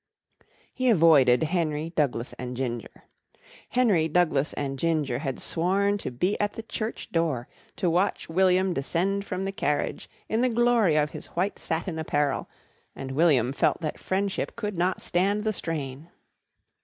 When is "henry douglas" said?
1.43-2.33, 3.69-4.51